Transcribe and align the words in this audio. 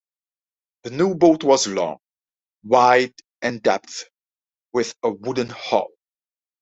The 0.81 0.89
new 0.89 1.13
boat 1.13 1.43
was 1.43 1.67
long, 1.67 1.97
wide 2.63 3.13
and 3.43 3.61
depth, 3.61 4.05
with 4.73 4.95
a 5.03 5.11
wooden 5.11 5.49
hull. 5.49 5.89